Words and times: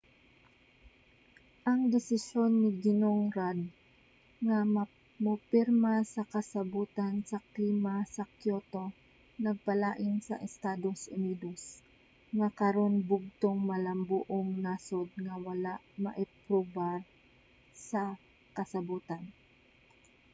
ang 1.71 1.81
desisyon 1.95 2.51
ni 2.61 2.69
ginong 2.85 3.23
rudd 3.37 3.59
nga 4.47 4.59
mopirma 5.25 5.95
sa 6.13 6.23
kasabotan 6.33 7.15
sa 7.29 7.39
klima 7.53 7.95
sa 8.15 8.23
kyoto 8.39 8.85
nagpalain 9.45 10.15
sa 10.27 10.35
estados 10.49 11.01
unidos 11.17 11.61
nga 12.37 12.49
karon 12.59 12.95
bugtong 13.09 13.59
malambuong 13.69 14.49
nasod 14.65 15.09
nga 15.25 15.35
wala 15.45 15.73
miaprubar 16.03 16.99
sa 17.89 18.01
kasabotan 18.57 19.23